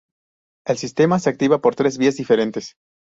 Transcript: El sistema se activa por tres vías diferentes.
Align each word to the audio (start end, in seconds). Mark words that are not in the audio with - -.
El 0.65 0.79
sistema 0.79 1.19
se 1.19 1.29
activa 1.29 1.61
por 1.61 1.75
tres 1.75 1.99
vías 1.99 2.15
diferentes. 2.17 2.73